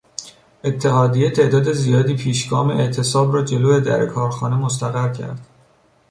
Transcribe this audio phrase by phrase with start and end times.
[0.63, 5.39] اتحادیه تعداد زیادی پیشگام اعتصاب را جلو در کارخانه مستقر کرد.